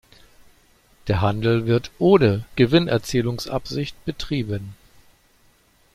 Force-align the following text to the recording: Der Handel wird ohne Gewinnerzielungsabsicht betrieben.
Der 1.07 1.21
Handel 1.21 1.67
wird 1.67 1.91
ohne 1.99 2.43
Gewinnerzielungsabsicht 2.55 4.03
betrieben. 4.03 4.75